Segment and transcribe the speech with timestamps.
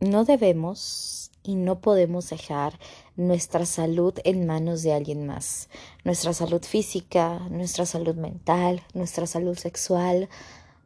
[0.00, 2.78] no debemos y no podemos dejar
[3.16, 5.68] nuestra salud en manos de alguien más.
[6.04, 10.28] Nuestra salud física, nuestra salud mental, nuestra salud sexual.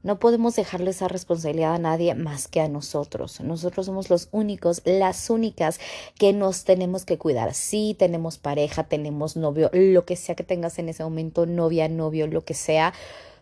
[0.02, 3.40] No podemos dejarle esa responsabilidad a nadie más que a nosotros.
[3.40, 5.80] Nosotros somos los únicos, las únicas
[6.18, 7.54] que nos tenemos que cuidar.
[7.54, 12.26] Sí, tenemos pareja, tenemos novio, lo que sea que tengas en ese momento, novia, novio,
[12.26, 12.92] lo que sea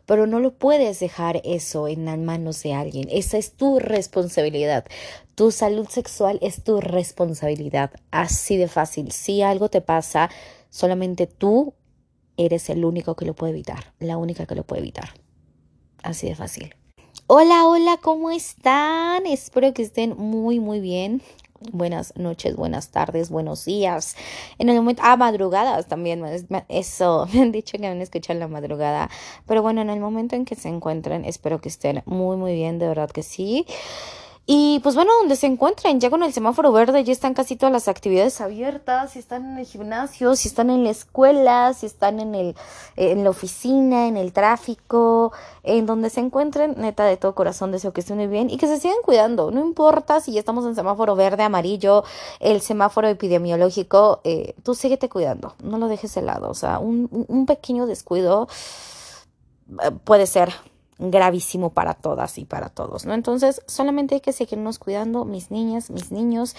[0.07, 3.09] pero no lo puedes dejar eso en las manos de alguien.
[3.11, 4.85] Esa es tu responsabilidad.
[5.35, 7.93] Tu salud sexual es tu responsabilidad.
[8.11, 9.13] Así de fácil.
[9.13, 10.31] Si algo te pasa,
[10.71, 11.75] solamente tú
[12.37, 15.11] eres el único que lo puede evitar, la única que lo puede evitar.
[16.03, 16.75] Así de fácil.
[17.27, 19.27] Hola, hola, ¿cómo están?
[19.27, 21.23] Espero que estén muy, muy bien
[21.73, 24.17] buenas noches, buenas tardes, buenos días.
[24.59, 26.25] En el momento, ah, madrugadas también,
[26.69, 29.11] eso, me han dicho que van a escuchar la madrugada.
[29.47, 32.79] Pero bueno, en el momento en que se encuentren, espero que estén muy, muy bien,
[32.79, 33.67] de verdad que sí.
[34.45, 37.73] Y pues bueno, donde se encuentren, ya con el semáforo verde, ya están casi todas
[37.73, 42.19] las actividades abiertas, si están en el gimnasio, si están en la escuela, si están
[42.19, 42.57] en, el,
[42.97, 47.93] en la oficina, en el tráfico, en donde se encuentren, neta de todo corazón deseo
[47.93, 50.75] que estén muy bien y que se sigan cuidando, no importa si ya estamos en
[50.75, 52.03] semáforo verde, amarillo,
[52.41, 57.09] el semáforo epidemiológico, eh, tú síguete cuidando, no lo dejes de lado, o sea, un,
[57.29, 58.49] un pequeño descuido
[59.85, 60.53] eh, puede ser
[61.11, 63.15] gravísimo para todas y para todos, ¿no?
[63.15, 66.55] Entonces, solamente hay que seguirnos cuidando, mis niñas, mis niños.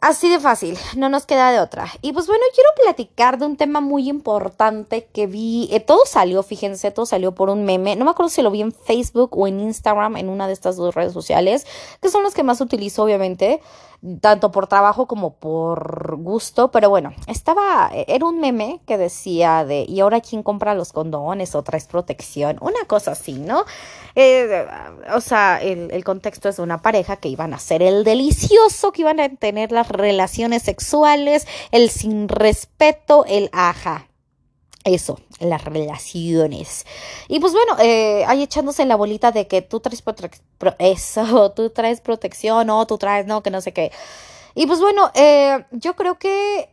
[0.00, 1.88] Así de fácil, no nos queda de otra.
[2.02, 6.44] Y pues bueno, quiero platicar de un tema muy importante que vi, eh, todo salió,
[6.44, 9.48] fíjense, todo salió por un meme, no me acuerdo si lo vi en Facebook o
[9.48, 11.66] en Instagram, en una de estas dos redes sociales,
[12.00, 13.60] que son las que más utilizo obviamente,
[14.20, 19.84] tanto por trabajo como por gusto, pero bueno, estaba, era un meme que decía de,
[19.88, 22.58] ¿y ahora quién compra los condones o traes protección?
[22.60, 23.64] Una cosa así, ¿no?
[24.14, 24.66] Eh,
[25.14, 28.92] o sea, el, el contexto es de una pareja que iban a hacer el delicioso,
[28.92, 34.08] que iban a tener las relaciones sexuales, el sin respeto, el aja
[34.94, 36.86] eso, las relaciones.
[37.28, 40.02] Y pues bueno, eh, ahí echándose la bolita de que tú traes
[40.78, 43.92] eso, tú traes protección, o tú traes, no, que no sé qué.
[44.54, 46.68] Y pues bueno, eh, yo creo que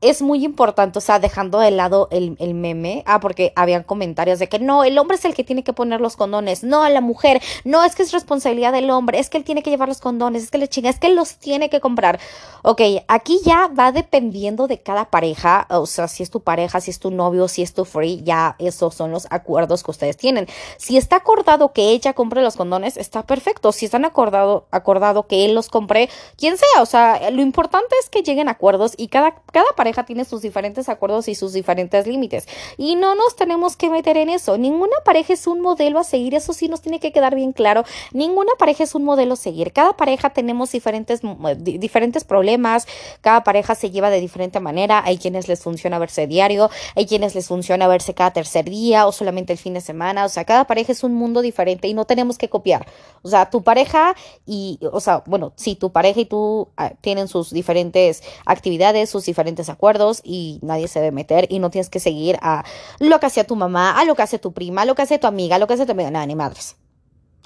[0.00, 4.38] es muy importante, o sea, dejando de lado el, el, meme, ah, porque habían comentarios
[4.38, 7.00] de que no, el hombre es el que tiene que poner los condones, no la
[7.00, 10.00] mujer, no es que es responsabilidad del hombre, es que él tiene que llevar los
[10.00, 12.20] condones, es que le chinga, es que los tiene que comprar.
[12.62, 16.90] Ok, aquí ya va dependiendo de cada pareja, o sea, si es tu pareja, si
[16.90, 20.46] es tu novio, si es tu free, ya esos son los acuerdos que ustedes tienen.
[20.76, 23.72] Si está acordado que ella compre los condones, está perfecto.
[23.72, 28.10] Si están acordado, acordado que él los compre, quien sea, o sea, lo importante es
[28.10, 32.06] que lleguen a acuerdos y cada, cada pareja tiene sus diferentes acuerdos y sus diferentes
[32.06, 32.46] límites.
[32.76, 34.58] Y no nos tenemos que meter en eso.
[34.58, 36.34] Ninguna pareja es un modelo a seguir.
[36.34, 37.84] Eso sí nos tiene que quedar bien claro.
[38.12, 39.72] Ninguna pareja es un modelo a seguir.
[39.72, 41.20] Cada pareja tenemos diferentes,
[41.58, 42.86] diferentes problemas.
[43.20, 45.02] Cada pareja se lleva de diferente manera.
[45.04, 46.70] Hay quienes les funciona verse diario.
[46.94, 50.24] Hay quienes les funciona verse cada tercer día o solamente el fin de semana.
[50.24, 52.86] O sea, cada pareja es un mundo diferente y no tenemos que copiar.
[53.22, 54.14] O sea, tu pareja
[54.46, 59.24] y, o sea, bueno, si tu pareja y tú ah, tienen sus diferentes actividades, sus
[59.24, 59.77] diferentes acuerdos
[60.24, 62.64] y nadie se debe meter y no tienes que seguir a
[62.98, 65.18] lo que hacía tu mamá, a lo que hace tu prima, a lo que hace
[65.18, 66.76] tu amiga, a lo que hace tu amiga, nada, ni madres.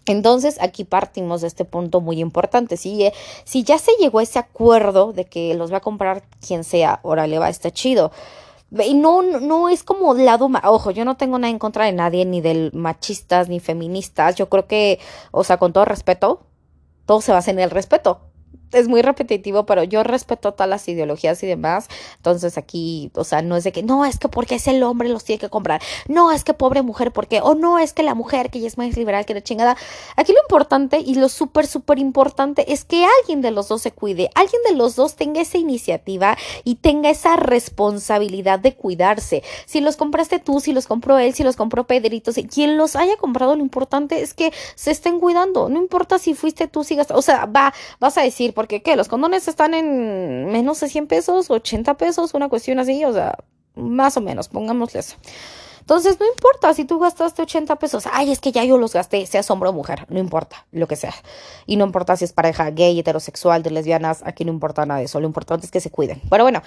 [0.07, 2.77] Entonces aquí partimos de este punto muy importante.
[2.77, 3.11] Si,
[3.45, 7.01] si ya se llegó a ese acuerdo de que los va a comprar quien sea,
[7.03, 8.11] órale, va, está chido.
[8.85, 12.25] Y no, no es como lado, ojo, yo no tengo nada en contra de nadie,
[12.25, 14.35] ni del machistas, ni feministas.
[14.35, 14.99] Yo creo que,
[15.31, 16.47] o sea, con todo respeto,
[17.07, 18.32] todo se basa en el respeto
[18.73, 21.89] es muy repetitivo, pero yo respeto todas las ideologías y demás.
[22.17, 25.09] Entonces aquí, o sea, no es de que, no, es que porque es el hombre
[25.09, 25.81] los tiene que comprar.
[26.09, 28.79] No, es que pobre mujer, porque, o no, es que la mujer que ya es
[28.79, 29.77] más liberal que la chingada.
[30.17, 33.93] Aquí lo importante y lo súper, súper importante es que alguien de los dos se
[33.93, 39.43] cuide, alguien de los dos tenga esa iniciativa y tenga esa responsabilidad de cuidarse.
[39.67, 42.97] Si los compraste tú, si los compró él, si los compró Pedrito, si quien los
[42.97, 45.69] haya comprado, lo importante es que se estén cuidando.
[45.69, 48.95] No importa si fuiste tú, sigas, o sea, va, vas a decir, porque ¿qué?
[48.95, 53.37] Los condones están en menos de 100 pesos, 80 pesos, una cuestión así, o sea,
[53.75, 55.17] más o menos, pongámosle eso.
[55.81, 58.05] Entonces, no importa si tú gastaste 80 pesos.
[58.13, 60.95] Ay, es que ya yo los gasté, sea hombre o mujer, no importa, lo que
[60.95, 61.13] sea.
[61.67, 65.07] Y no importa si es pareja gay, heterosexual, de lesbianas, aquí no importa nada de
[65.07, 65.19] eso.
[65.19, 66.23] Lo importante es que se cuiden.
[66.31, 66.63] Pero bueno,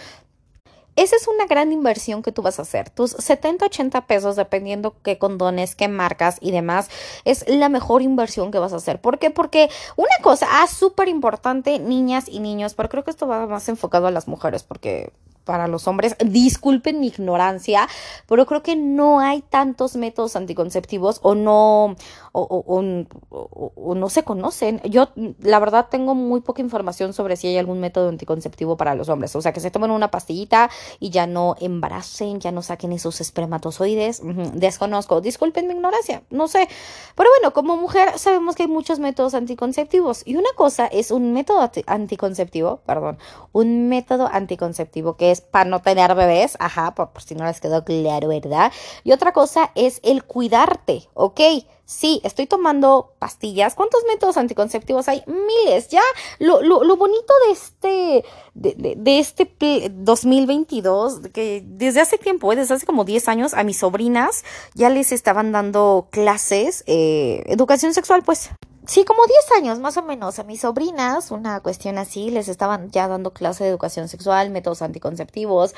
[0.95, 2.89] esa es una gran inversión que tú vas a hacer.
[2.89, 6.89] Tus 70, 80 pesos, dependiendo qué condones, qué marcas y demás,
[7.25, 9.01] es la mejor inversión que vas a hacer.
[9.01, 9.29] ¿Por qué?
[9.29, 13.67] Porque una cosa, ah, súper importante, niñas y niños, pero creo que esto va más
[13.69, 15.11] enfocado a las mujeres, porque
[15.45, 16.15] para los hombres.
[16.25, 17.87] Disculpen mi ignorancia,
[18.27, 21.95] pero creo que no hay tantos métodos anticonceptivos o no,
[22.35, 24.81] o, no se conocen.
[24.83, 25.09] Yo,
[25.39, 29.35] la verdad, tengo muy poca información sobre si hay algún método anticonceptivo para los hombres.
[29.35, 33.21] O sea, que se tomen una pastillita y ya no embaracen, ya no saquen esos
[33.21, 34.21] espermatozoides.
[34.53, 35.21] Desconozco.
[35.21, 36.67] Disculpen mi ignorancia, no sé.
[37.15, 40.23] Pero bueno, como mujer sabemos que hay muchos métodos anticonceptivos.
[40.25, 43.17] Y una cosa es un método anticonceptivo, perdón,
[43.53, 47.61] un método anticonceptivo que es para no tener bebés, ajá, por, por si no les
[47.61, 48.71] quedó claro, ¿verdad?
[49.03, 51.39] Y otra cosa es el cuidarte, ¿ok?
[51.85, 53.75] Sí, estoy tomando pastillas.
[53.75, 55.23] ¿Cuántos métodos anticonceptivos hay?
[55.27, 55.89] Miles.
[55.89, 56.01] Ya,
[56.39, 59.47] lo, lo, lo bonito de este, de, de, este
[59.91, 64.43] 2022, que desde hace tiempo, desde hace como 10 años, a mis sobrinas
[64.73, 68.49] ya les estaban dando clases, eh, educación sexual, pues.
[68.87, 70.37] Sí, como 10 años más o menos.
[70.39, 74.81] A mis sobrinas, una cuestión así, les estaban ya dando clase de educación sexual, métodos
[74.81, 75.73] anticonceptivos.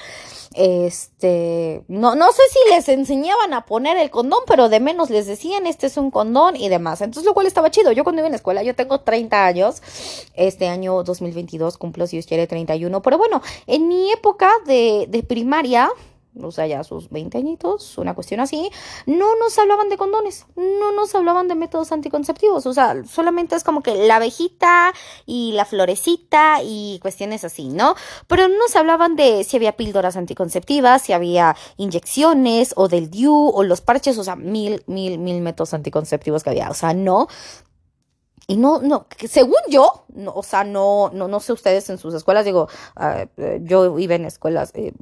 [0.53, 5.25] Este, no, no sé si les enseñaban a poner el condón, pero de menos les
[5.25, 7.01] decían, este es un condón y demás.
[7.01, 7.91] Entonces, lo cual estaba chido.
[7.91, 9.81] Yo cuando iba en la escuela, yo tengo 30 años.
[10.33, 13.01] Este año 2022 cumplo, si os quiere, 31.
[13.01, 15.89] Pero bueno, en mi época de, de primaria,
[16.43, 18.69] o sea, ya sus 20 añitos, una cuestión así,
[19.05, 23.63] no nos hablaban de condones, no nos hablaban de métodos anticonceptivos, o sea, solamente es
[23.63, 24.93] como que la abejita
[25.25, 27.95] y la florecita y cuestiones así, ¿no?
[28.27, 33.51] Pero no nos hablaban de si había píldoras anticonceptivas, si había inyecciones o del DIU
[33.53, 37.27] o los parches, o sea, mil, mil, mil métodos anticonceptivos que había, o sea, no,
[38.49, 42.13] y no, no, según yo, no, o sea, no, no, no sé ustedes en sus
[42.13, 43.27] escuelas, digo, uh,
[43.61, 44.93] yo iba en escuelas eh,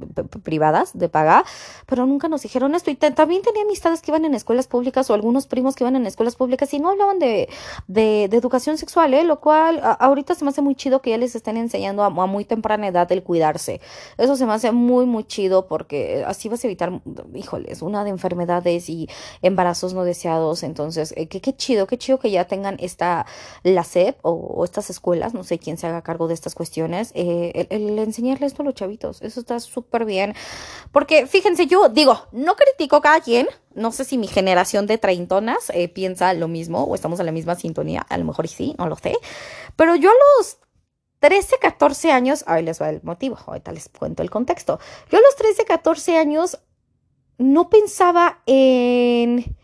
[0.42, 1.44] privadas de paga,
[1.86, 2.90] pero nunca nos dijeron esto.
[2.90, 6.06] Y también tenía amistades que iban en escuelas públicas o algunos primos que iban en
[6.06, 7.48] escuelas públicas y no hablaban de,
[7.86, 9.22] de, de educación sexual, ¿eh?
[9.22, 12.26] Lo cual ahorita se me hace muy chido que ya les estén enseñando a, a,
[12.26, 13.80] muy temprana edad el cuidarse.
[14.18, 17.00] Eso se me hace muy, muy chido porque así vas a evitar,
[17.32, 19.08] híjoles, una de enfermedades y
[19.40, 20.64] embarazos no deseados.
[20.64, 23.24] Entonces, eh, qué, qué chido, qué chido que ya tengan esta
[23.62, 27.66] la SEP o, estas escuelas, no sé quién se haga cargo de estas cuestiones, eh,
[27.70, 30.34] el, enseñarles esto a los chavitos, eso está súper bien.
[30.92, 34.98] Porque fíjense, yo digo, no critico a cada quien, no sé si mi generación de
[34.98, 38.74] treintonas eh, piensa lo mismo o estamos en la misma sintonía, a lo mejor sí,
[38.78, 39.16] no lo sé,
[39.76, 40.58] pero yo a los
[41.20, 44.78] 13, 14 años, ahí les va el motivo, ahorita les cuento el contexto.
[45.10, 46.58] Yo a los 13, 14 años
[47.38, 49.56] no pensaba en,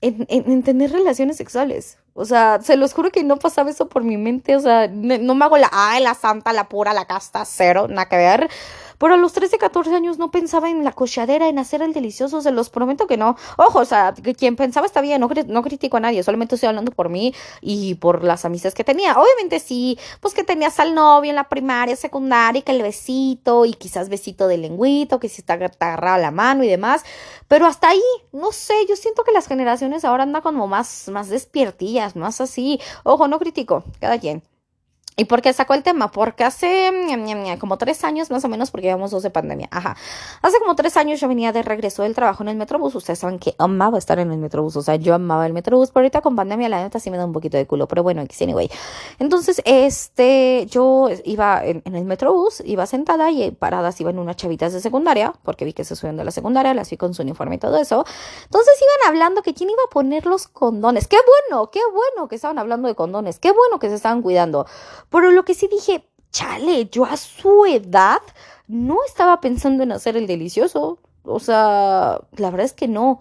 [0.00, 1.98] en, en, tener relaciones sexuales.
[2.18, 4.56] O sea, se los juro que no pasaba eso por mi mente.
[4.56, 8.08] O sea, no me hago la, ay, la santa, la pura, la casta, cero, nada
[8.08, 8.50] que ver.
[8.98, 12.40] Pero a los 13, 14 años no pensaba en la cochadera, en hacer el delicioso,
[12.40, 13.36] se los prometo que no.
[13.56, 17.08] Ojo, o sea, quien pensaba está bien, no, critico a nadie, solamente estoy hablando por
[17.08, 19.14] mí y por las amistades que tenía.
[19.18, 23.74] Obviamente sí, pues que tenías al novio en la primaria, secundaria, que el besito y
[23.74, 27.04] quizás besito de lengüito, que si está agarrada la mano y demás.
[27.46, 28.02] Pero hasta ahí,
[28.32, 32.80] no sé, yo siento que las generaciones ahora andan como más, más despiertillas, más así.
[33.04, 34.42] Ojo, no critico, cada quien.
[35.18, 36.12] ¿Y por qué sacó el tema?
[36.12, 36.92] Porque hace
[37.58, 39.68] como tres años más o menos, porque llevamos dos de pandemia.
[39.72, 39.96] Ajá.
[40.42, 42.94] Hace como tres años yo venía de regreso del trabajo en el Metrobús.
[42.94, 44.76] Ustedes saben que amaba estar en el Metrobús.
[44.76, 45.90] O sea, yo amaba el Metrobús.
[45.90, 47.88] Pero ahorita con pandemia la neta sí me da un poquito de culo.
[47.88, 48.70] Pero bueno, anyway.
[49.18, 54.80] Entonces, este, yo iba en, el Metrobús, iba sentada y paradas iban unas chavitas de
[54.80, 57.58] secundaria, porque vi que se subían de la secundaria, las vi con su uniforme y
[57.58, 58.04] todo eso.
[58.44, 61.08] Entonces iban hablando que quién iba a poner los condones.
[61.08, 61.18] Qué
[61.48, 63.40] bueno, qué bueno que estaban hablando de condones.
[63.40, 64.66] Qué bueno que se estaban cuidando.
[65.10, 68.20] Pero lo que sí dije, chale, yo a su edad
[68.66, 70.98] no estaba pensando en hacer el delicioso.
[71.24, 73.20] O sea, la verdad es que no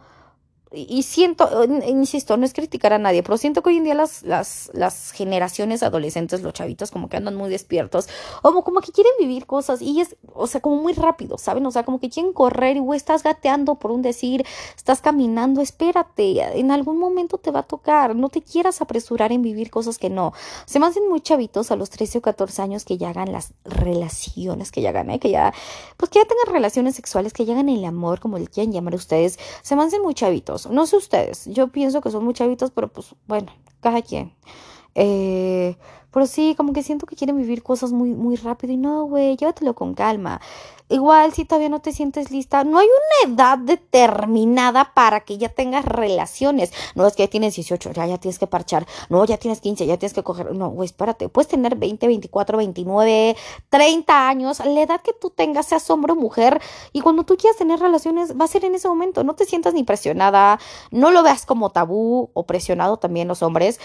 [0.71, 4.23] y siento, insisto, no es criticar a nadie, pero siento que hoy en día las,
[4.23, 8.09] las, las generaciones adolescentes, los chavitos, como que andan muy despiertos,
[8.41, 11.65] como, como que quieren vivir cosas y es, o sea, como muy rápido, ¿saben?
[11.65, 14.45] O sea, como que quieren correr y, güey, estás gateando por un decir,
[14.75, 19.41] estás caminando, espérate, en algún momento te va a tocar, no te quieras apresurar en
[19.41, 20.33] vivir cosas que no.
[20.65, 23.53] Se me hacen muy chavitos a los 13 o 14 años que ya hagan las
[23.63, 25.19] relaciones, que ya hagan, ¿eh?
[25.19, 25.53] Que ya,
[25.95, 28.95] pues que ya tengan relaciones sexuales, que ya hagan el amor, como le quieran llamar
[28.95, 30.56] ustedes, se me hacen muy chavitos.
[30.65, 32.33] No sé ustedes, yo pienso que son muy
[32.71, 34.33] pero pues bueno, cada quien.
[34.95, 35.77] Eh,
[36.17, 39.37] pero sí, como que siento que quieren vivir cosas muy, muy rápido y no, güey,
[39.37, 40.41] llévatelo con calma.
[40.89, 45.49] Igual, si todavía no te sientes lista, no hay una edad determinada para que ya
[45.49, 46.73] tengas relaciones.
[46.95, 48.87] No es que ya tienes 18, ya, ya tienes que parchar.
[49.09, 50.55] No, ya tienes 15, ya tienes que coger.
[50.55, 51.29] No, güey, espérate.
[51.29, 53.35] Puedes tener 20, 24, 29,
[53.69, 54.59] 30 años.
[54.65, 56.59] La edad que tú tengas, seas hombre o mujer.
[56.93, 59.23] Y cuando tú quieras tener relaciones, va a ser en ese momento.
[59.23, 60.57] No te sientas ni presionada.
[60.89, 63.79] No lo veas como tabú o presionado también los hombres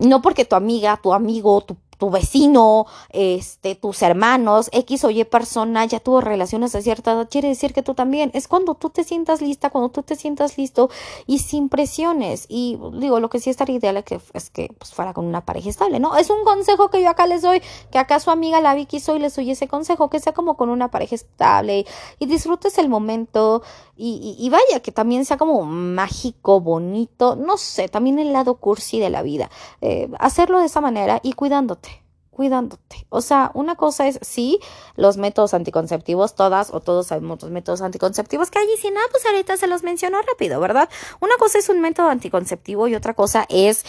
[0.00, 5.24] no porque tu amiga, tu amigo, tu tu vecino, este, tus hermanos, X o Y
[5.24, 8.30] persona ya tuvo relaciones a cierta edad, quiere decir que tú también.
[8.34, 10.90] Es cuando tú te sientas lista, cuando tú te sientas listo
[11.26, 12.46] y sin presiones.
[12.48, 15.44] Y digo, lo que sí estaría ideal es que, es que pues, fuera con una
[15.44, 16.16] pareja estable, ¿no?
[16.16, 19.18] Es un consejo que yo acá les doy, que acá su amiga la Vicky soy
[19.18, 21.86] les doy ese consejo, que sea como con una pareja estable
[22.18, 23.62] y disfrutes el momento
[23.96, 29.00] y, y vaya, que también sea como mágico, bonito, no sé, también el lado cursi
[29.00, 29.50] de la vida.
[29.80, 33.06] Eh, hacerlo de esa manera y cuidándote cuidándote.
[33.08, 34.60] O sea, una cosa es, sí,
[34.94, 39.06] los métodos anticonceptivos, todas o todos sabemos los métodos anticonceptivos que hay y si nada,
[39.10, 40.90] pues ahorita se los menciono rápido, ¿verdad?
[41.20, 43.86] Una cosa es un método anticonceptivo y otra cosa es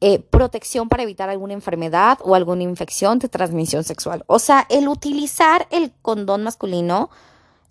[0.00, 4.24] eh, protección para evitar alguna enfermedad o alguna infección de transmisión sexual.
[4.26, 7.10] O sea, el utilizar el condón masculino,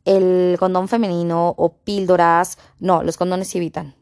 [0.06, 3.96] el condón femenino o píldoras, no, los condones evitan.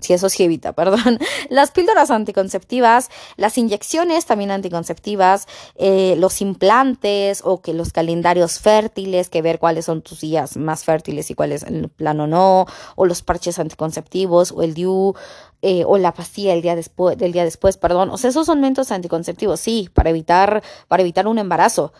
[0.00, 7.40] Si eso sí evita, perdón, las píldoras anticonceptivas, las inyecciones también anticonceptivas, eh, los implantes
[7.44, 11.62] o que los calendarios fértiles, que ver cuáles son tus días más fértiles y cuáles
[11.62, 12.66] en plano no,
[12.96, 15.14] o los parches anticonceptivos o el DIU,
[15.62, 18.60] eh, o la pastilla del día después, del día después, perdón, o sea, esos son
[18.60, 21.94] métodos anticonceptivos, sí, para evitar, para evitar un embarazo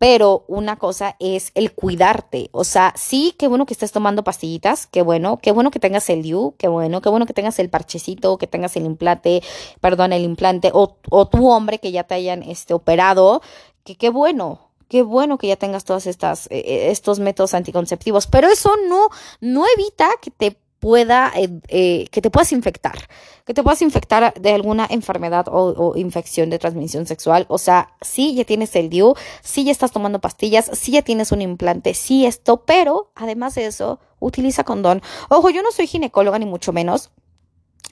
[0.00, 2.48] pero una cosa es el cuidarte.
[2.52, 6.08] O sea, sí, qué bueno que estés tomando pastillitas, qué bueno, qué bueno que tengas
[6.08, 9.42] el DIU, qué bueno, qué bueno que tengas el parchecito, que tengas el implante,
[9.82, 13.42] perdón, el implante, o, o tu hombre que ya te hayan este, operado,
[13.84, 18.26] que qué bueno, qué bueno que ya tengas todos estas, eh, eh, estos métodos anticonceptivos,
[18.26, 19.08] pero eso no,
[19.42, 23.08] no evita que te pueda, eh, eh, que te puedas infectar,
[23.44, 27.46] que te puedas infectar de alguna enfermedad o, infección de transmisión sexual.
[27.48, 31.32] O sea, sí ya tienes el DIU, sí ya estás tomando pastillas, sí ya tienes
[31.32, 35.02] un implante, sí esto, pero además de eso, utiliza condón.
[35.28, 37.10] Ojo, yo no soy ginecóloga ni mucho menos.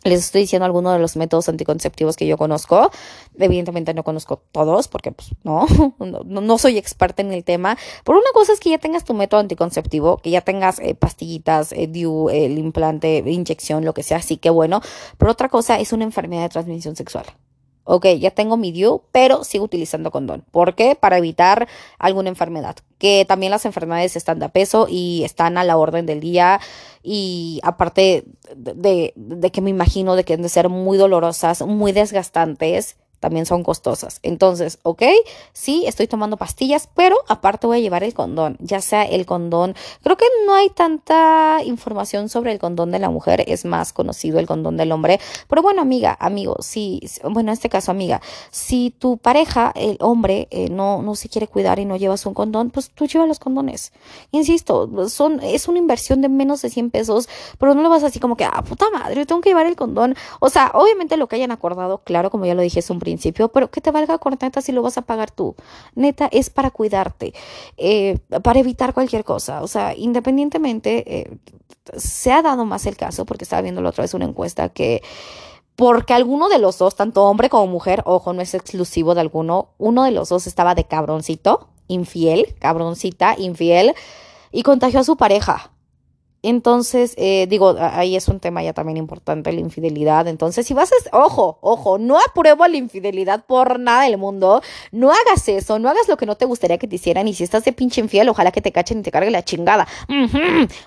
[0.05, 2.91] Les estoy diciendo algunos de los métodos anticonceptivos que yo conozco.
[3.39, 5.67] Evidentemente no conozco todos porque pues no,
[5.99, 7.77] no, soy experta en el tema.
[8.05, 11.73] Por una cosa es que ya tengas tu método anticonceptivo, que ya tengas eh, pastillitas,
[11.73, 14.81] eh, DIU, el implante, inyección, lo que sea, así que bueno.
[15.19, 17.27] Pero otra cosa es una enfermedad de transmisión sexual
[17.89, 20.45] ok, ya tengo mi DIU, pero sigo utilizando condón.
[20.51, 20.95] ¿Por qué?
[20.95, 21.69] Para evitar
[21.99, 22.77] alguna enfermedad.
[22.99, 26.61] Que también las enfermedades están de peso y están a la orden del día.
[27.03, 31.93] Y aparte de, de que me imagino de que han de ser muy dolorosas, muy
[31.93, 34.21] desgastantes también son costosas.
[34.23, 35.03] Entonces, ok,
[35.53, 39.75] sí, estoy tomando pastillas, pero aparte voy a llevar el condón, ya sea el condón,
[40.03, 44.39] creo que no hay tanta información sobre el condón de la mujer, es más conocido
[44.39, 48.21] el condón del hombre, pero bueno, amiga, amigo, si, bueno, en este caso, amiga,
[48.51, 52.35] si tu pareja, el hombre, eh, no, no se quiere cuidar y no llevas un
[52.35, 53.93] condón, pues tú llevas los condones.
[54.31, 58.21] Insisto, son, es una inversión de menos de 100 pesos, pero no lo vas así
[58.21, 60.15] como que, ah, puta madre, tengo que llevar el condón.
[60.41, 63.49] O sea, obviamente lo que hayan acordado, claro, como ya lo dije, es un principio,
[63.49, 65.55] pero que te valga corneta si lo vas a pagar tú.
[65.95, 67.33] Neta, es para cuidarte,
[67.77, 69.63] eh, para evitar cualquier cosa.
[69.63, 71.39] O sea, independientemente, eh,
[71.97, 75.03] se ha dado más el caso, porque estaba viendo la otra vez una encuesta que
[75.75, 79.69] porque alguno de los dos, tanto hombre como mujer, ojo, no es exclusivo de alguno,
[79.79, 83.95] uno de los dos estaba de cabroncito, infiel, cabroncita, infiel,
[84.51, 85.71] y contagió a su pareja.
[86.43, 90.29] Entonces, eh, digo, ahí es un tema ya también importante, la infidelidad.
[90.29, 94.63] Entonces, si vas a, ojo, ojo, no apruebo la infidelidad por nada del mundo.
[94.93, 97.27] No hagas eso, no hagas lo que no te gustaría que te hicieran.
[97.27, 99.89] Y si estás de pinche infiel, ojalá que te cachen y te cargue la chingada.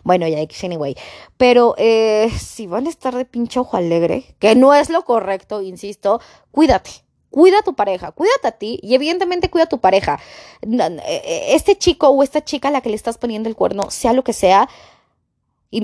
[0.03, 0.96] Bueno, ya, anyway.
[1.38, 5.62] Pero eh, si van a estar de pinche ojo alegre, que no es lo correcto,
[5.62, 6.91] insisto, cuídate.
[7.29, 10.20] Cuida a tu pareja, cuídate a ti y evidentemente cuida a tu pareja.
[10.62, 14.12] Eh, este chico o esta chica a la que le estás poniendo el cuerno, sea
[14.12, 14.67] lo que sea,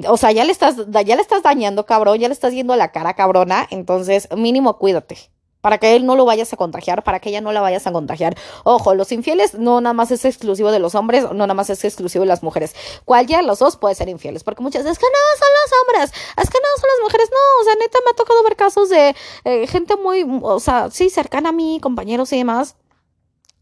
[0.07, 2.77] o sea, ya le estás, ya le estás dañando, cabrón, ya le estás yendo a
[2.77, 3.67] la cara, cabrona.
[3.69, 5.17] Entonces, mínimo cuídate.
[5.61, 7.91] Para que él no lo vayas a contagiar, para que ella no la vayas a
[7.91, 8.37] contagiar.
[8.63, 11.83] Ojo, los infieles no nada más es exclusivo de los hombres, no nada más es
[11.83, 12.75] exclusivo de las mujeres.
[13.05, 15.79] Cualquiera de los dos puede ser infieles, porque muchas veces es que no son los
[15.81, 17.29] hombres, es que no son las mujeres.
[17.31, 19.15] No, o sea, neta me ha tocado ver casos de
[19.45, 22.75] eh, gente muy, o sea, sí, cercana a mí, compañeros y demás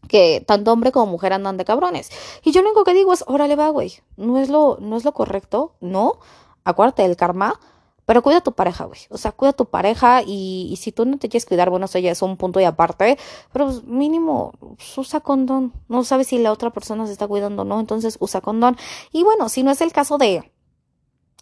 [0.08, 2.10] que tanto hombre como mujer andan de cabrones.
[2.42, 5.04] Y yo lo único que digo es, órale va, güey, no es lo, no es
[5.04, 6.18] lo correcto, no,
[6.64, 7.58] acuérdate del karma,
[8.06, 9.00] pero cuida a tu pareja, güey.
[9.10, 11.86] O sea, cuida a tu pareja y, y, si tú no te quieres cuidar, bueno,
[11.86, 13.18] eso ya es un punto y aparte,
[13.52, 15.72] pero pues, mínimo pues, usa condón.
[15.88, 18.76] No sabes si la otra persona se está cuidando o no, entonces usa condón.
[19.12, 20.52] Y bueno, si no es el caso de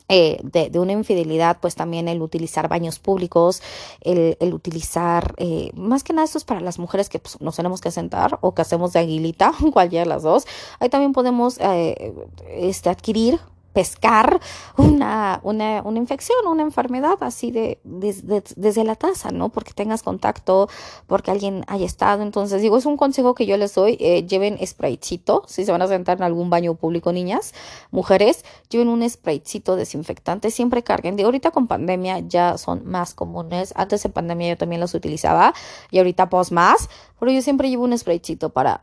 [0.09, 3.63] eh, de, de, una infidelidad, pues también el utilizar baños públicos,
[4.03, 7.57] el, el utilizar, eh, más que nada esto es para las mujeres que pues, nos
[7.57, 10.47] tenemos que sentar o que hacemos de aguilita, cualquiera de las dos.
[10.79, 12.15] Ahí también podemos eh,
[12.51, 13.41] este, adquirir
[13.75, 14.40] pescar
[14.78, 19.50] una, una, una infección, una enfermedad así de, desde la taza, ¿no?
[19.50, 20.69] Porque tengas contacto,
[21.07, 22.23] porque alguien haya estado.
[22.23, 25.83] Entonces, digo, es un consejo que yo les doy, eh, lleven spraycito, si se van
[25.83, 27.52] a sentar en algún baño público, niñas,
[27.90, 31.16] mujeres, lleven un spraycito desinfectante, siempre carguen.
[31.16, 35.52] De ahorita con pandemia ya son más comunes, antes de pandemia yo también los utilizaba
[35.90, 36.88] y ahorita pues más,
[37.19, 38.81] pero yo siempre llevo un spraycito para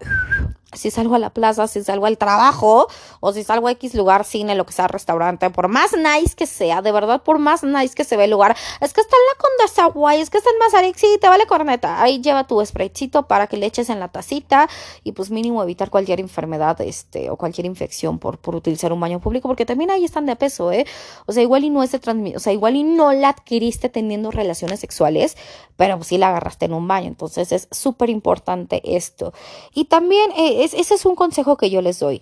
[0.74, 2.88] si salgo a la plaza, si salgo al trabajo
[3.20, 6.48] o si salgo a X lugar, cine, lo que sea, restaurante, por más nice que
[6.48, 9.24] sea, de verdad, por más nice que se ve el lugar, es que está en
[9.28, 12.01] la Condesa Guay, es que está en Mazarik, te vale corneta.
[12.01, 14.70] Ahí lleva tu spraycito para que le eches en la tacita
[15.04, 19.20] y pues mínimo evitar cualquier enfermedad este o cualquier infección por, por utilizar un baño
[19.20, 20.86] público, porque también ahí están de peso, ¿eh?
[21.25, 22.01] O sea, igual y no es de
[22.36, 25.38] o sea, igual y no la adquiriste teniendo relaciones sexuales,
[25.78, 29.34] pero pues sí la agarraste en un baño, entonces es súper importante esto.
[29.74, 32.22] Y también, eh, ese es un consejo que yo les doy.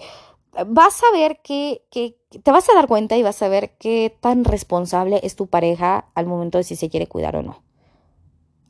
[0.67, 4.15] Vas a ver que, que, te vas a dar cuenta y vas a ver qué
[4.19, 7.61] tan responsable es tu pareja al momento de si se quiere cuidar o no.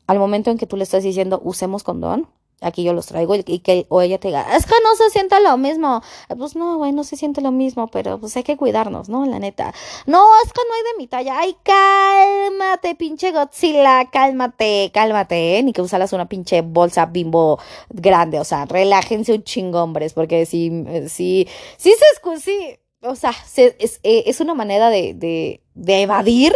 [0.06, 2.28] Al momento en que tú le estás diciendo usemos condón,
[2.60, 5.40] aquí yo los traigo y que o ella te diga, es que no se siente
[5.40, 6.02] lo mismo.
[6.36, 9.26] Pues no, güey, no se siente lo mismo, pero pues hay que cuidarnos, ¿no?
[9.26, 9.72] La neta.
[10.06, 11.38] No, es que no hay de mi talla.
[11.38, 15.62] Ay, cálmate, pinche Godzilla, cálmate, cálmate, ¿eh?
[15.62, 20.46] Ni que usaras una pinche bolsa bimbo grande, o sea, relájense un chingo, hombres, porque
[20.46, 26.02] si, si, si se, sí, o sea, es, eh, es, una manera de, de, de
[26.02, 26.54] evadir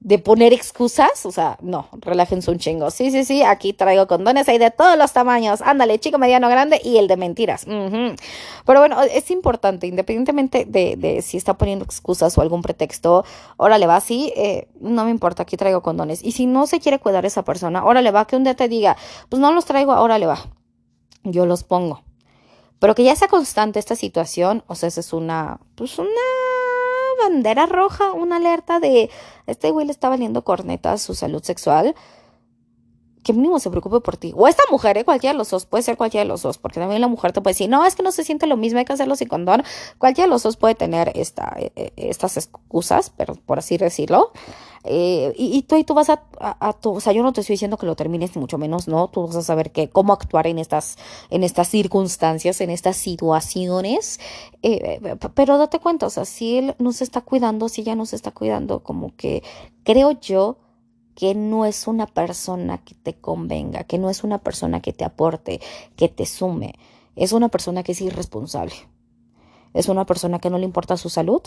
[0.00, 2.90] de poner excusas, o sea, no, relájense un chingo.
[2.90, 5.62] Sí, sí, sí, aquí traigo condones, hay de todos los tamaños.
[5.62, 7.64] Ándale, chico, mediano, grande y el de mentiras.
[7.64, 13.24] Pero bueno, es importante, independientemente de, de, si está poniendo excusas o algún pretexto,
[13.56, 16.22] órale va, sí, eh, no me importa, aquí traigo condones.
[16.22, 18.96] Y si no se quiere cuidar esa persona, órale va, que un día te diga,
[19.28, 20.38] pues no los traigo, órale va,
[21.24, 22.02] yo los pongo.
[22.78, 26.10] Pero que ya sea constante esta situación, o sea, esa es una, pues una
[27.36, 29.10] bandera roja, una alerta de
[29.46, 31.94] este güey le está valiendo corneta a su salud sexual,
[33.26, 34.32] que mínimo se preocupe por ti.
[34.36, 35.04] O esta mujer, ¿eh?
[35.04, 37.40] cualquiera de los dos, puede ser cualquiera de los dos, porque también la mujer te
[37.40, 39.64] puede decir, no, es que no se siente lo mismo, hay que hacerlo sin condón.
[39.98, 44.30] Cualquiera de los dos puede tener esta, eh, eh, estas excusas, pero por así decirlo.
[44.84, 47.86] Eh, y, tú, tú vas a, a, o sea, yo no te estoy diciendo que
[47.86, 49.08] lo termines, ni mucho menos, ¿no?
[49.08, 50.96] Tú vas a saber cómo actuar en estas,
[51.28, 54.20] en estas circunstancias, en estas situaciones.
[55.34, 58.14] pero date cuenta, o sea, si él no se está cuidando, si ella no se
[58.14, 59.42] está cuidando, como que
[59.82, 60.58] creo yo
[61.16, 65.04] que no es una persona que te convenga, que no es una persona que te
[65.04, 65.60] aporte,
[65.96, 66.74] que te sume.
[67.16, 68.74] Es una persona que es irresponsable.
[69.72, 71.40] Es una persona que no le importa su salud,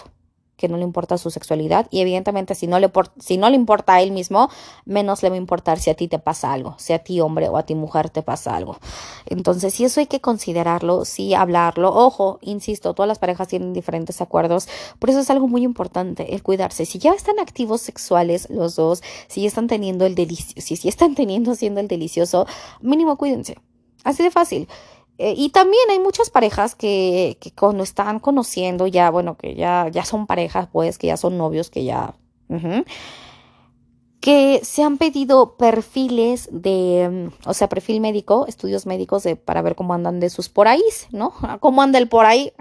[0.60, 3.96] que no le importa su sexualidad y evidentemente si no le, si no le importa
[3.96, 4.50] a él mismo,
[4.86, 7.48] menos le va a importar si a ti te pasa algo, si a ti hombre
[7.48, 8.78] o a ti mujer te pasa algo.
[9.26, 11.96] Entonces, si eso hay que considerarlo, sí hablarlo.
[11.96, 14.68] Ojo, insisto, todas las parejas tienen diferentes acuerdos,
[15.00, 16.86] por eso es algo muy importante el cuidarse.
[16.86, 20.90] Si ya están activos sexuales los dos, si ya están teniendo el delicioso, si, si
[20.90, 22.46] están teniendo haciendo el delicioso,
[22.82, 23.56] mínimo cuídense.
[24.04, 24.68] Así de fácil.
[25.22, 29.90] Eh, y también hay muchas parejas que, que, cuando están conociendo ya, bueno, que ya,
[29.92, 32.16] ya son parejas, pues, que ya son novios, que ya...
[34.20, 39.76] que se han pedido perfiles de, o sea, perfil médico, estudios médicos de, para ver
[39.76, 41.34] cómo andan de sus por ahí, ¿no?
[41.62, 42.52] Cómo anda el por ahí.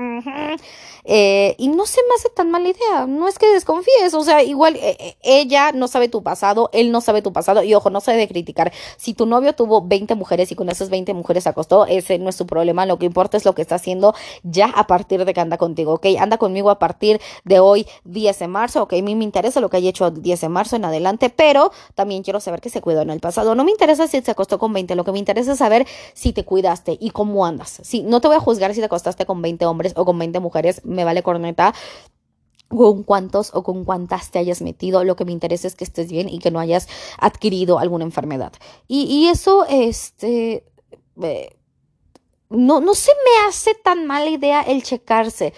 [1.05, 4.43] Eh, y no se me hace tan mala idea, no es que desconfíes, o sea,
[4.43, 7.89] igual eh, eh, ella no sabe tu pasado, él no sabe tu pasado, y ojo,
[7.89, 8.73] no se debe criticar.
[8.99, 12.37] Si tu novio tuvo 20 mujeres y con esas 20 mujeres acostó, ese no es
[12.37, 15.41] su problema, lo que importa es lo que está haciendo ya a partir de que
[15.41, 16.07] anda contigo, ¿ok?
[16.21, 18.93] Anda conmigo a partir de hoy, 10 de marzo, ¿ok?
[18.93, 21.48] A mí me interesa lo que haya hecho 10 de marzo en adelante, pero
[21.95, 23.55] también quiero saber que se cuidó en el pasado.
[23.55, 26.33] No me interesa si se acostó con 20, lo que me interesa es saber si
[26.33, 27.81] te cuidaste y cómo andas.
[27.83, 30.41] Sí, no te voy a juzgar si te acostaste con 20 hombres o con 20
[30.41, 31.75] mujeres, me vale corneta
[32.69, 35.05] con cuántos o con cuántas te hayas metido.
[35.05, 38.53] Lo que me interesa es que estés bien y que no hayas adquirido alguna enfermedad.
[38.87, 40.65] Y, eso, este,
[41.23, 41.57] eh,
[42.51, 45.55] no, no se me hace tan mala idea el checarse.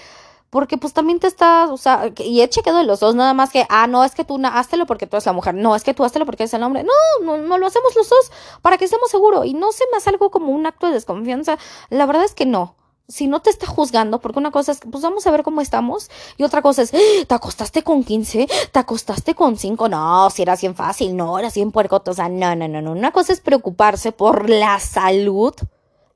[0.51, 3.51] Porque pues también te estás, o sea, y he chequeado de los dos, nada más
[3.51, 5.95] que, ah, no, es que tú háztelo porque tú eres la mujer, no, es que
[5.95, 6.83] tú háztelo porque eres el hombre.
[6.83, 6.93] No,
[7.25, 9.47] no, no lo hacemos los dos para que estemos seguros.
[9.47, 11.59] Y no se me hace algo como un acto de desconfianza.
[11.89, 12.75] La verdad es que no
[13.11, 16.11] si no te está juzgando, porque una cosa es, pues vamos a ver cómo estamos,
[16.37, 16.99] y otra cosa es, ¡Ah!
[17.27, 18.49] ¿te acostaste con 15?
[18.73, 19.89] ¿Te acostaste con 5?
[19.89, 22.93] No, si era bien fácil, no, era bien puercoto, o sea, no, no, no, no.
[22.93, 25.55] Una cosa es preocuparse por la salud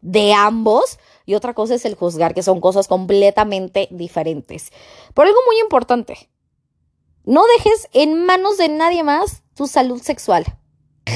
[0.01, 4.73] de ambos, y otra cosa es el juzgar, que son cosas completamente diferentes.
[5.15, 6.31] Por algo muy importante,
[7.25, 10.45] no dejes en manos de nadie más tu salud sexual.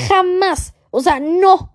[0.09, 0.75] Jamás.
[0.91, 1.75] O sea, no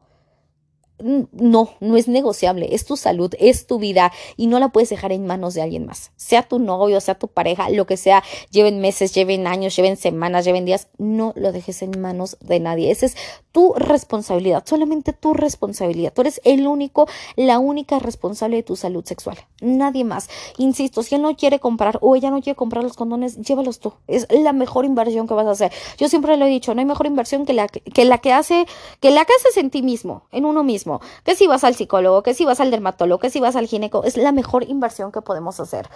[0.99, 5.11] no, no es negociable, es tu salud, es tu vida y no la puedes dejar
[5.11, 6.11] en manos de alguien más.
[6.15, 10.45] Sea tu novio, sea tu pareja, lo que sea, lleven meses, lleven años, lleven semanas,
[10.45, 12.91] lleven días, no lo dejes en manos de nadie.
[12.91, 13.15] Esa es
[13.51, 16.13] tu responsabilidad, solamente tu responsabilidad.
[16.13, 20.29] Tú eres el único, la única responsable de tu salud sexual, nadie más.
[20.57, 23.93] Insisto, si él no quiere comprar o ella no quiere comprar los condones, llévalos tú.
[24.07, 25.71] Es la mejor inversión que vas a hacer.
[25.97, 28.65] Yo siempre lo he dicho, no hay mejor inversión que la que, la que hace,
[28.99, 30.92] que la que haces en ti mismo, en uno mismo
[31.23, 34.03] que si vas al psicólogo, que si vas al dermatólogo, que si vas al gineco,
[34.03, 35.89] es la mejor inversión que podemos hacer.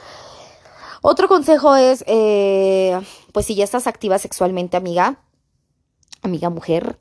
[1.02, 3.00] Otro consejo es, eh,
[3.32, 5.20] pues si ya estás activa sexualmente, amiga,
[6.22, 7.00] amiga mujer,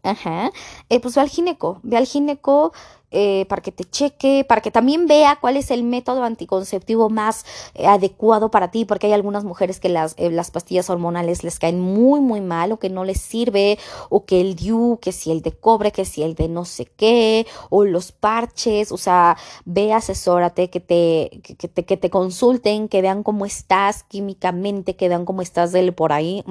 [0.89, 2.73] eh, pues ve al gineco, ve al gineco
[3.13, 7.45] eh, para que te cheque, para que también vea cuál es el método anticonceptivo más
[7.75, 11.61] eh, adecuado para ti, porque hay algunas mujeres que las, eh, las pastillas hormonales les
[11.61, 15.31] caen muy, muy mal o que no les sirve, o que el DIU, que si
[15.31, 19.37] el de cobre, que si el de no sé qué, o los parches, o sea,
[19.65, 25.09] ve, asesórate, que te, que, te, que te consulten, que vean cómo estás químicamente, que
[25.09, 26.43] vean cómo estás del por ahí,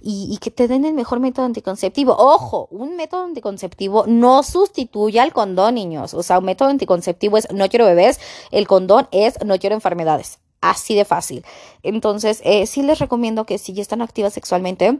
[0.00, 2.16] y, y que te den el mejor método anticonceptivo.
[2.18, 6.14] Ojo, un método anticonceptivo no sustituye al condón niños.
[6.14, 8.20] O sea, un método anticonceptivo es no quiero bebés,
[8.50, 10.38] el condón es no quiero enfermedades.
[10.60, 11.44] Así de fácil.
[11.82, 14.98] Entonces, eh, sí les recomiendo que si ya están activas sexualmente,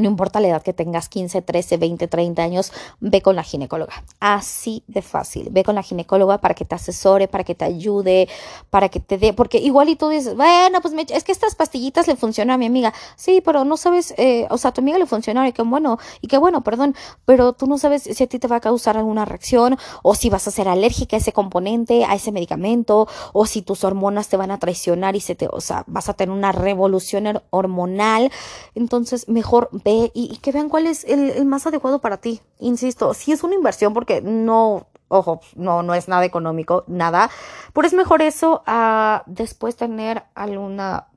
[0.00, 4.02] no importa la edad que tengas, 15, 13, 20, 30 años, ve con la ginecóloga.
[4.18, 5.48] Así de fácil.
[5.50, 8.28] Ve con la ginecóloga para que te asesore, para que te ayude,
[8.70, 9.32] para que te dé.
[9.32, 12.66] Porque igual y tú dices, bueno, pues es que estas pastillitas le funcionan a mi
[12.66, 12.92] amiga.
[13.16, 15.98] Sí, pero no sabes, eh, o sea, a tu amiga le funciona y qué bueno,
[16.20, 16.94] y qué bueno, perdón.
[17.24, 20.30] Pero tú no sabes si a ti te va a causar alguna reacción o si
[20.30, 24.36] vas a ser alérgica a ese componente, a ese medicamento, o si tus hormonas te
[24.36, 28.30] van a traicionar y se te, o sea, vas a tener una revolución hormonal.
[28.74, 29.68] Entonces, mejor
[30.14, 32.40] y, que vean cuál es el, más adecuado para ti.
[32.58, 37.30] Insisto, si es una inversión porque no, ojo, no, no es nada económico, nada,
[37.72, 41.08] pero es mejor eso a después tener alguna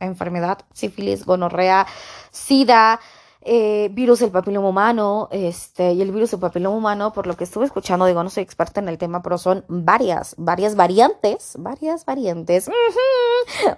[0.00, 1.86] enfermedad, sífilis, gonorrea,
[2.30, 3.00] sida,
[3.40, 7.44] eh, virus del papiloma humano, este, y el virus del papiloma humano, por lo que
[7.44, 12.04] estuve escuchando, digo, no soy experta en el tema, pero son varias, varias variantes, varias
[12.04, 12.70] variantes.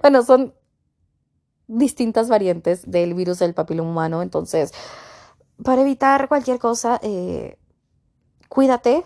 [0.03, 0.55] Bueno, son
[1.71, 4.23] distintas variantes del virus del papiloma humano.
[4.23, 4.73] Entonces,
[5.63, 7.59] para evitar cualquier cosa, eh,
[8.49, 9.05] cuídate,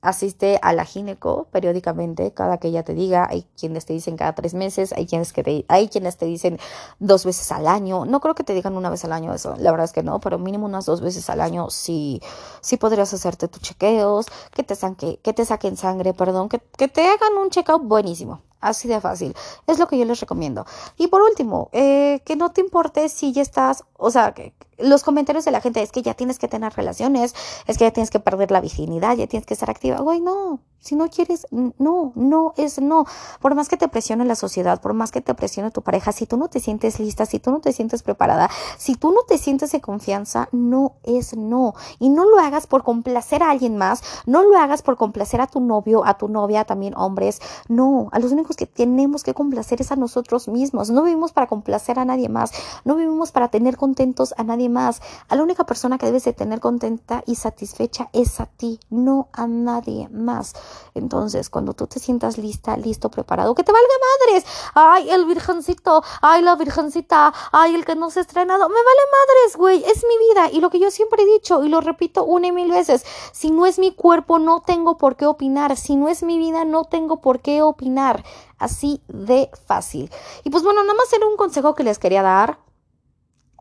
[0.00, 3.26] asiste a la gineco periódicamente, cada que ella te diga.
[3.28, 6.58] Hay quienes te dicen cada tres meses, hay quienes, que te, hay quienes te dicen
[6.98, 8.04] dos veces al año.
[8.04, 10.20] No creo que te digan una vez al año eso, la verdad es que no,
[10.20, 12.22] pero mínimo unas dos veces al año sí,
[12.60, 14.76] sí podrías hacerte tus chequeos, que te,
[15.22, 18.47] que te saquen sangre, perdón, que, que te hagan un check-up buenísimo.
[18.60, 19.34] Así de fácil.
[19.66, 20.66] Es lo que yo les recomiendo.
[20.96, 25.02] Y por último, eh, que no te importe si ya estás, o sea, que, los
[25.02, 27.34] comentarios de la gente es que ya tienes que tener relaciones,
[27.66, 29.98] es que ya tienes que perder la virginidad, ya tienes que estar activa.
[29.98, 33.04] Güey, no, si no quieres, no, no es no.
[33.40, 36.26] Por más que te presione la sociedad, por más que te presione tu pareja, si
[36.26, 39.38] tú no te sientes lista, si tú no te sientes preparada, si tú no te
[39.38, 41.74] sientes de confianza, no es no.
[41.98, 45.48] Y no lo hagas por complacer a alguien más, no lo hagas por complacer a
[45.48, 47.40] tu novio, a tu novia, también hombres.
[47.68, 50.90] No, a los únicos que tenemos que complacer es a nosotros mismos.
[50.90, 52.52] No vivimos para complacer a nadie más,
[52.84, 55.00] no vivimos para tener contentos a nadie más.
[55.28, 59.28] A la única persona que debes de tener contenta y satisfecha es a ti, no
[59.32, 60.54] a nadie más.
[60.94, 63.88] Entonces, cuando tú te sientas lista, listo, preparado, que te valga
[64.26, 64.44] madres.
[64.74, 68.68] Ay, el virgencito, ay, la virgencita, ay, el que no se ha estrenado.
[68.68, 70.50] Me vale madres, güey, es mi vida.
[70.52, 73.50] Y lo que yo siempre he dicho, y lo repito una y mil veces, si
[73.50, 75.76] no es mi cuerpo, no tengo por qué opinar.
[75.76, 78.24] Si no es mi vida, no tengo por qué opinar.
[78.58, 80.10] Así de fácil.
[80.44, 82.58] Y pues bueno, nada más era un consejo que les quería dar.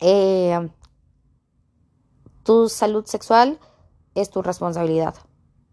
[0.02, 0.70] Eh,
[2.44, 3.60] tu salud sexual
[4.16, 5.16] es tu responsabilidad,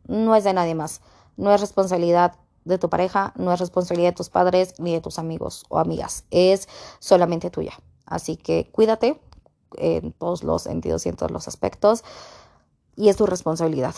[0.08, 1.02] no es de nadie más,
[1.36, 2.34] no es responsabilidad
[2.64, 6.24] de tu pareja, no es responsabilidad de tus padres ni de tus amigos o amigas,
[6.32, 7.74] es solamente tuya.
[8.06, 9.20] Así que cuídate
[9.76, 12.02] en todos los sentidos y en todos los aspectos
[12.96, 13.94] y es tu responsabilidad.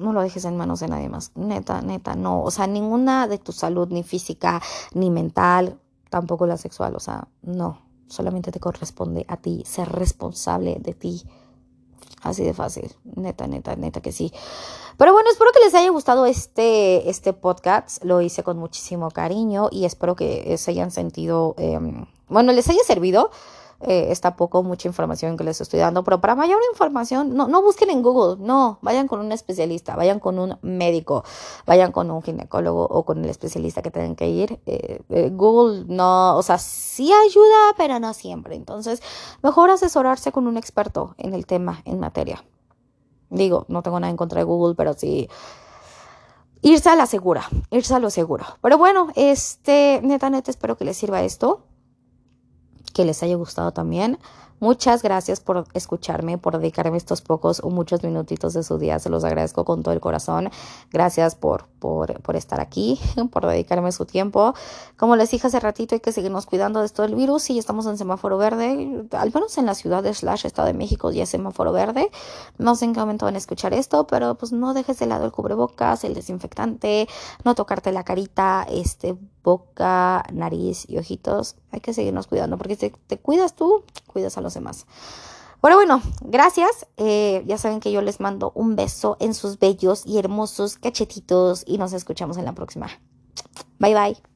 [0.00, 1.32] No lo dejes en manos de nadie más.
[1.34, 2.42] Neta, neta, no.
[2.42, 4.62] O sea, ninguna de tu salud, ni física,
[4.94, 6.96] ni mental, tampoco la sexual.
[6.96, 7.82] O sea, no.
[8.06, 11.22] Solamente te corresponde a ti ser responsable de ti.
[12.22, 14.32] Así de fácil, neta, neta, neta que sí.
[14.96, 18.02] Pero bueno, espero que les haya gustado este, este podcast.
[18.02, 22.82] Lo hice con muchísimo cariño y espero que se hayan sentido, em, bueno, les haya
[22.84, 23.30] servido
[23.80, 27.62] eh, está poco, mucha información que les estoy dando, pero para mayor información, no, no
[27.62, 31.24] busquen en Google, no, vayan con un especialista, vayan con un médico,
[31.66, 34.60] vayan con un ginecólogo o con el especialista que tengan que ir.
[34.66, 38.54] Eh, eh, Google no, o sea, sí ayuda, pero no siempre.
[38.54, 39.02] Entonces,
[39.42, 42.44] mejor asesorarse con un experto en el tema, en materia.
[43.30, 45.28] Digo, no tengo nada en contra de Google, pero sí
[46.62, 48.44] irse a la segura, irse a lo seguro.
[48.60, 51.64] Pero bueno, este, neta, neta, espero que les sirva esto,
[52.92, 54.18] que les haya gustado también.
[54.60, 58.98] Muchas gracias por escucharme, por dedicarme estos pocos o muchos minutitos de su día.
[58.98, 60.50] Se los agradezco con todo el corazón.
[60.92, 63.00] Gracias por, por, por estar aquí,
[63.32, 64.52] por dedicarme su tiempo.
[64.98, 67.44] Como les dije hace ratito, hay que seguirnos cuidando de esto del virus.
[67.44, 71.10] Sí, estamos en semáforo verde, al menos en la ciudad de Slash, Estado de México,
[71.10, 72.10] ya es semáforo verde.
[72.58, 75.24] No sé en qué momento van a escuchar esto, pero pues no dejes de lado
[75.24, 77.08] el cubrebocas, el desinfectante,
[77.44, 81.56] no tocarte la carita, este, boca, nariz y ojitos.
[81.70, 84.86] Hay que seguirnos cuidando porque si te cuidas tú, cuidas a los demás.
[85.62, 86.86] Bueno, bueno, gracias.
[86.96, 91.64] Eh, ya saben que yo les mando un beso en sus bellos y hermosos cachetitos
[91.66, 92.88] y nos escuchamos en la próxima.
[93.78, 94.29] Bye bye.